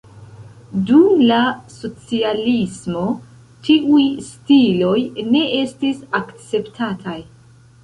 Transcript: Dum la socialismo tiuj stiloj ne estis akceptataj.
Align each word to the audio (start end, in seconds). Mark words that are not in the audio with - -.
Dum 0.85 1.19
la 1.31 1.41
socialismo 1.73 3.03
tiuj 3.69 4.07
stiloj 4.31 4.97
ne 5.37 5.45
estis 5.61 6.03
akceptataj. 6.25 7.19